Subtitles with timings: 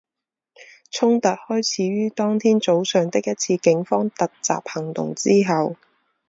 [0.89, 5.75] 冲突开始于当天早上的一次警方突袭行动之后。